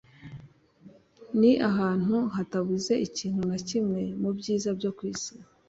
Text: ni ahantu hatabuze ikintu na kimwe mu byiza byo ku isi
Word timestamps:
ni 1.39 1.51
ahantu 1.69 2.15
hatabuze 2.35 2.93
ikintu 3.07 3.41
na 3.49 3.57
kimwe 3.67 4.01
mu 4.21 4.29
byiza 4.37 4.69
byo 4.79 4.91
ku 4.97 5.03
isi 5.13 5.33